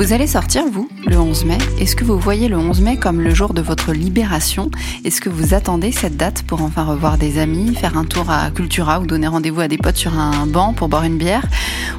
Vous 0.00 0.14
allez 0.14 0.26
sortir, 0.26 0.64
vous, 0.64 0.88
le 1.06 1.18
11 1.18 1.44
mai. 1.44 1.58
Est-ce 1.78 1.94
que 1.94 2.04
vous 2.04 2.18
voyez 2.18 2.48
le 2.48 2.56
11 2.56 2.80
mai 2.80 2.96
comme 2.96 3.20
le 3.20 3.34
jour 3.34 3.52
de 3.52 3.60
votre 3.60 3.92
libération? 3.92 4.70
Est-ce 5.04 5.20
que 5.20 5.28
vous 5.28 5.52
attendez 5.52 5.92
cette 5.92 6.16
date 6.16 6.42
pour 6.44 6.62
enfin 6.62 6.84
revoir 6.84 7.18
des 7.18 7.38
amis, 7.38 7.74
faire 7.74 7.98
un 7.98 8.06
tour 8.06 8.30
à 8.30 8.50
Cultura 8.50 9.00
ou 9.00 9.06
donner 9.06 9.26
rendez-vous 9.26 9.60
à 9.60 9.68
des 9.68 9.76
potes 9.76 9.98
sur 9.98 10.18
un 10.18 10.46
banc 10.46 10.72
pour 10.72 10.88
boire 10.88 11.04
une 11.04 11.18
bière? 11.18 11.44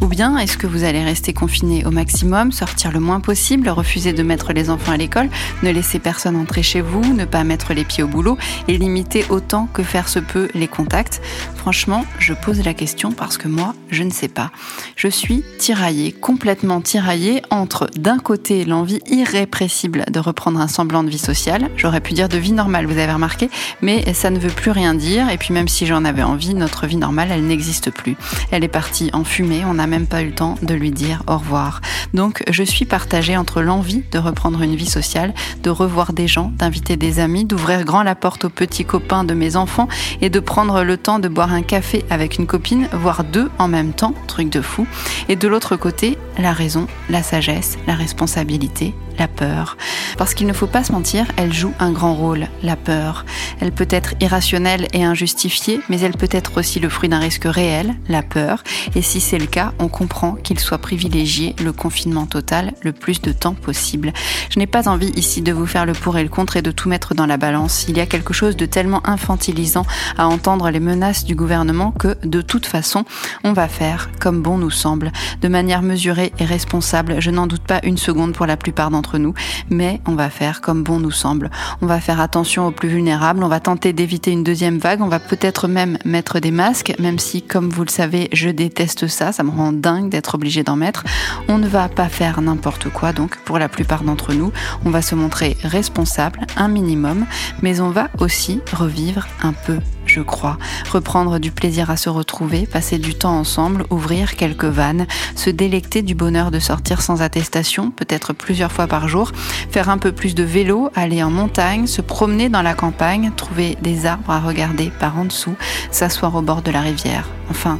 Ou 0.00 0.06
bien 0.06 0.38
est-ce 0.38 0.56
que 0.56 0.68
vous 0.68 0.84
allez 0.84 1.02
rester 1.02 1.32
confiné 1.32 1.84
au 1.86 1.90
maximum, 1.90 2.52
sortir 2.52 2.92
le 2.92 3.00
moins 3.00 3.18
possible, 3.18 3.68
refuser 3.68 4.12
de 4.12 4.22
mettre 4.22 4.52
les 4.52 4.70
enfants 4.70 4.92
à 4.92 4.96
l'école, 4.96 5.28
ne 5.64 5.70
laisser 5.72 5.98
personne 5.98 6.36
entrer 6.36 6.62
chez 6.62 6.82
vous, 6.82 7.02
ne 7.14 7.24
pas 7.24 7.42
mettre 7.42 7.74
les 7.74 7.84
pieds 7.84 8.04
au 8.04 8.08
boulot 8.08 8.38
et 8.68 8.78
limiter 8.78 9.24
autant 9.28 9.66
que 9.72 9.82
faire 9.82 10.08
se 10.08 10.20
peut 10.20 10.48
les 10.54 10.68
contacts? 10.68 11.20
Franchement, 11.56 12.04
je 12.20 12.32
pose 12.32 12.64
la 12.64 12.74
question 12.74 13.10
parce 13.10 13.38
que 13.38 13.48
moi, 13.48 13.74
je 13.90 14.04
ne 14.04 14.10
sais 14.10 14.28
pas. 14.28 14.52
Je 14.94 15.08
suis 15.08 15.42
tiraillée, 15.58 16.12
complètement 16.12 16.80
tiraillée 16.80 17.42
entre 17.50 17.87
d'un 17.96 18.18
côté 18.18 18.64
l'envie 18.64 19.00
irrépressible 19.10 20.04
de 20.10 20.20
reprendre 20.20 20.60
un 20.60 20.68
semblant 20.68 21.02
de 21.02 21.10
vie 21.10 21.18
sociale, 21.18 21.70
j'aurais 21.76 22.00
pu 22.00 22.12
dire 22.12 22.28
de 22.28 22.38
vie 22.38 22.52
normale, 22.52 22.86
vous 22.86 22.98
avez 22.98 23.12
remarqué, 23.12 23.50
mais 23.82 24.12
ça 24.14 24.30
ne 24.30 24.38
veut 24.38 24.50
plus 24.50 24.70
rien 24.70 24.94
dire, 24.94 25.28
et 25.30 25.38
puis 25.38 25.54
même 25.54 25.68
si 25.68 25.86
j'en 25.86 26.04
avais 26.04 26.22
envie, 26.22 26.54
notre 26.54 26.86
vie 26.86 26.96
normale, 26.96 27.28
elle 27.30 27.46
n'existe 27.46 27.90
plus. 27.90 28.16
Elle 28.50 28.64
est 28.64 28.68
partie 28.68 29.10
en 29.12 29.24
fumée, 29.24 29.62
on 29.66 29.74
n'a 29.74 29.86
même 29.86 30.06
pas 30.06 30.22
eu 30.22 30.26
le 30.26 30.34
temps 30.34 30.56
de 30.62 30.74
lui 30.74 30.90
dire 30.90 31.22
au 31.26 31.38
revoir. 31.38 31.80
Donc 32.14 32.42
je 32.48 32.62
suis 32.62 32.84
partagée 32.84 33.36
entre 33.36 33.62
l'envie 33.62 34.02
de 34.10 34.18
reprendre 34.18 34.62
une 34.62 34.76
vie 34.76 34.88
sociale, 34.88 35.34
de 35.62 35.70
revoir 35.70 36.12
des 36.12 36.28
gens, 36.28 36.52
d'inviter 36.56 36.96
des 36.96 37.20
amis, 37.20 37.44
d'ouvrir 37.44 37.84
grand 37.84 38.02
la 38.02 38.14
porte 38.14 38.44
aux 38.44 38.50
petits 38.50 38.84
copains 38.84 39.24
de 39.24 39.34
mes 39.34 39.56
enfants 39.56 39.88
et 40.20 40.30
de 40.30 40.40
prendre 40.40 40.82
le 40.82 40.96
temps 40.96 41.18
de 41.18 41.28
boire 41.28 41.52
un 41.52 41.62
café 41.62 42.04
avec 42.10 42.38
une 42.38 42.46
copine, 42.46 42.88
voire 42.92 43.24
deux 43.24 43.50
en 43.58 43.68
même 43.68 43.92
temps, 43.92 44.14
truc 44.26 44.50
de 44.50 44.60
fou. 44.60 44.86
Et 45.28 45.36
de 45.36 45.48
l'autre 45.48 45.76
côté, 45.76 46.18
la 46.38 46.52
raison, 46.52 46.86
la 47.10 47.22
sagesse, 47.22 47.77
la 47.86 47.94
responsabilité, 47.94 48.94
la 49.18 49.28
peur. 49.28 49.76
Parce 50.16 50.34
qu'il 50.34 50.46
ne 50.46 50.52
faut 50.52 50.66
pas 50.66 50.84
se 50.84 50.92
mentir, 50.92 51.26
elle 51.36 51.52
joue 51.52 51.72
un 51.78 51.92
grand 51.92 52.14
rôle, 52.14 52.48
la 52.62 52.76
peur. 52.76 53.24
Elle 53.60 53.72
peut 53.72 53.88
être 53.90 54.14
irrationnelle 54.20 54.88
et 54.92 55.04
injustifiée, 55.04 55.80
mais 55.88 56.00
elle 56.00 56.16
peut 56.16 56.28
être 56.30 56.58
aussi 56.58 56.80
le 56.80 56.88
fruit 56.88 57.08
d'un 57.08 57.18
risque 57.18 57.44
réel, 57.44 57.94
la 58.08 58.22
peur. 58.22 58.62
Et 58.94 59.02
si 59.02 59.20
c'est 59.20 59.38
le 59.38 59.46
cas, 59.46 59.72
on 59.78 59.88
comprend 59.88 60.32
qu'il 60.32 60.58
soit 60.58 60.78
privilégié 60.78 61.54
le 61.62 61.72
confinement 61.72 62.26
total 62.26 62.72
le 62.82 62.92
plus 62.92 63.20
de 63.20 63.32
temps 63.32 63.54
possible. 63.54 64.12
Je 64.50 64.58
n'ai 64.58 64.66
pas 64.66 64.88
envie 64.88 65.12
ici 65.16 65.42
de 65.42 65.52
vous 65.52 65.66
faire 65.66 65.86
le 65.86 65.92
pour 65.92 66.18
et 66.18 66.22
le 66.22 66.28
contre 66.28 66.56
et 66.56 66.62
de 66.62 66.70
tout 66.70 66.88
mettre 66.88 67.14
dans 67.14 67.26
la 67.26 67.36
balance. 67.36 67.86
Il 67.88 67.96
y 67.96 68.00
a 68.00 68.06
quelque 68.06 68.32
chose 68.32 68.56
de 68.56 68.66
tellement 68.66 69.06
infantilisant 69.06 69.86
à 70.16 70.26
entendre 70.26 70.70
les 70.70 70.80
menaces 70.80 71.24
du 71.24 71.34
gouvernement 71.34 71.92
que, 71.92 72.16
de 72.26 72.40
toute 72.40 72.66
façon, 72.66 73.04
on 73.44 73.52
va 73.52 73.68
faire 73.68 74.10
comme 74.20 74.42
bon 74.42 74.58
nous 74.58 74.70
semble, 74.70 75.12
de 75.40 75.48
manière 75.48 75.82
mesurée 75.82 76.32
et 76.38 76.44
responsable. 76.44 77.20
Je 77.20 77.30
n'en 77.30 77.46
doute 77.46 77.62
pas 77.62 77.80
une 77.82 77.98
seconde 77.98 78.34
pour 78.34 78.46
la 78.46 78.56
plupart 78.56 78.90
nous, 79.16 79.32
mais 79.70 80.02
on 80.06 80.14
va 80.14 80.28
faire 80.28 80.60
comme 80.60 80.82
bon 80.82 81.00
nous 81.00 81.10
semble. 81.10 81.50
On 81.80 81.86
va 81.86 82.00
faire 82.00 82.20
attention 82.20 82.66
aux 82.66 82.70
plus 82.70 82.88
vulnérables, 82.88 83.42
on 83.42 83.48
va 83.48 83.60
tenter 83.60 83.94
d'éviter 83.94 84.32
une 84.32 84.44
deuxième 84.44 84.78
vague, 84.78 85.00
on 85.00 85.08
va 85.08 85.20
peut-être 85.20 85.68
même 85.68 85.96
mettre 86.04 86.40
des 86.40 86.50
masques, 86.50 86.94
même 86.98 87.18
si, 87.18 87.40
comme 87.40 87.70
vous 87.70 87.84
le 87.84 87.90
savez, 87.90 88.28
je 88.32 88.50
déteste 88.50 89.06
ça, 89.06 89.32
ça 89.32 89.42
me 89.42 89.50
rend 89.50 89.72
dingue 89.72 90.10
d'être 90.10 90.34
obligé 90.34 90.62
d'en 90.62 90.76
mettre. 90.76 91.04
On 91.48 91.58
ne 91.58 91.68
va 91.68 91.88
pas 91.88 92.08
faire 92.08 92.40
n'importe 92.42 92.90
quoi, 92.90 93.12
donc 93.12 93.38
pour 93.44 93.58
la 93.58 93.68
plupart 93.68 94.02
d'entre 94.02 94.34
nous, 94.34 94.52
on 94.84 94.90
va 94.90 95.00
se 95.00 95.14
montrer 95.14 95.56
responsable, 95.62 96.40
un 96.56 96.68
minimum, 96.68 97.24
mais 97.62 97.80
on 97.80 97.90
va 97.90 98.08
aussi 98.18 98.60
revivre 98.72 99.26
un 99.42 99.52
peu 99.52 99.78
je 100.08 100.20
crois. 100.20 100.58
Reprendre 100.90 101.38
du 101.38 101.50
plaisir 101.50 101.90
à 101.90 101.96
se 101.96 102.08
retrouver, 102.08 102.66
passer 102.66 102.98
du 102.98 103.14
temps 103.14 103.38
ensemble, 103.38 103.84
ouvrir 103.90 104.36
quelques 104.36 104.64
vannes, 104.64 105.06
se 105.34 105.50
délecter 105.50 106.02
du 106.02 106.14
bonheur 106.14 106.50
de 106.50 106.58
sortir 106.58 107.02
sans 107.02 107.22
attestation, 107.22 107.90
peut-être 107.90 108.32
plusieurs 108.32 108.72
fois 108.72 108.86
par 108.86 109.08
jour, 109.08 109.32
faire 109.70 109.88
un 109.88 109.98
peu 109.98 110.12
plus 110.12 110.34
de 110.34 110.42
vélo, 110.42 110.90
aller 110.94 111.22
en 111.22 111.30
montagne, 111.30 111.86
se 111.86 112.00
promener 112.00 112.48
dans 112.48 112.62
la 112.62 112.74
campagne, 112.74 113.32
trouver 113.36 113.76
des 113.82 114.06
arbres 114.06 114.30
à 114.30 114.40
regarder 114.40 114.90
par 114.98 115.18
en 115.18 115.24
dessous, 115.24 115.56
s'asseoir 115.90 116.34
au 116.34 116.42
bord 116.42 116.62
de 116.62 116.70
la 116.70 116.80
rivière. 116.80 117.28
Enfin, 117.50 117.78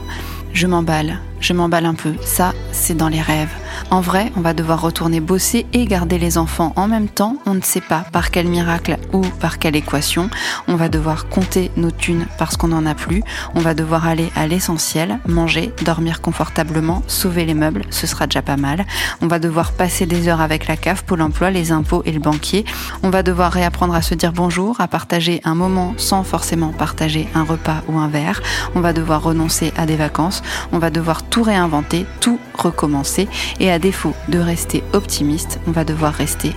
je 0.52 0.66
m'emballe, 0.66 1.20
je 1.40 1.52
m'emballe 1.52 1.86
un 1.86 1.94
peu. 1.94 2.14
Ça, 2.22 2.52
c'est 2.72 2.96
dans 2.96 3.08
les 3.08 3.20
rêves. 3.20 3.52
En 3.90 4.00
vrai, 4.00 4.32
on 4.36 4.40
va 4.40 4.54
devoir 4.54 4.80
retourner 4.80 5.20
bosser 5.20 5.66
et 5.72 5.84
garder 5.86 6.18
les 6.18 6.38
enfants 6.38 6.72
en 6.76 6.88
même 6.88 7.08
temps. 7.08 7.36
On 7.46 7.54
ne 7.54 7.62
sait 7.62 7.80
pas 7.80 8.04
par 8.12 8.30
quel 8.30 8.48
miracle 8.48 8.98
ou 9.12 9.22
par 9.22 9.58
quelle 9.58 9.76
équation. 9.76 10.30
On 10.66 10.76
va 10.76 10.88
devoir 10.88 11.28
compter 11.28 11.70
nos 11.76 11.90
thunes 11.90 12.26
parce 12.38 12.56
qu'on 12.56 12.68
n'en 12.68 12.86
a 12.86 12.94
plus. 12.94 13.22
On 13.54 13.60
va 13.60 13.74
devoir 13.74 14.06
aller 14.06 14.30
à 14.36 14.46
l'essentiel, 14.46 15.18
manger, 15.26 15.72
dormir 15.84 16.20
confortablement, 16.20 17.02
sauver 17.06 17.44
les 17.44 17.54
meubles, 17.54 17.84
ce 17.90 18.06
sera 18.06 18.26
déjà 18.26 18.42
pas 18.42 18.56
mal. 18.56 18.84
On 19.22 19.26
va 19.26 19.38
devoir 19.38 19.72
passer 19.72 20.06
des 20.06 20.28
heures 20.28 20.40
avec 20.40 20.66
la 20.66 20.76
CAF, 20.76 21.02
Pôle 21.04 21.22
emploi, 21.22 21.50
les 21.50 21.72
impôts 21.72 22.02
et 22.04 22.12
le 22.12 22.20
banquier. 22.20 22.64
On 23.02 23.10
va 23.10 23.22
devoir 23.22 23.52
réapprendre 23.52 23.94
à 23.94 24.02
se 24.02 24.14
dire 24.14 24.32
bonjour, 24.32 24.80
à 24.80 24.88
partager 24.88 25.40
un 25.44 25.54
moment 25.54 25.94
sans 25.96 26.24
forcément 26.24 26.68
partager 26.68 27.28
un 27.34 27.44
repas 27.44 27.82
ou 27.88 27.98
un 27.98 28.08
verre. 28.08 28.42
On 28.74 28.80
va 28.80 28.92
devoir 28.92 29.22
renoncer 29.22 29.72
à 29.76 29.86
des 29.86 29.96
vacances. 29.96 30.42
On 30.72 30.78
va 30.78 30.90
devoir 30.90 31.22
tout 31.30 31.42
réinventer, 31.42 32.06
tout 32.20 32.38
recommencer. 32.54 33.28
Et 33.60 33.70
à 33.70 33.78
défaut 33.78 34.14
de 34.28 34.38
rester 34.38 34.82
optimiste, 34.92 35.60
on 35.66 35.70
va 35.70 35.84
devoir 35.84 36.12
rester 36.12 36.52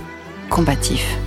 combatif. 0.50 1.18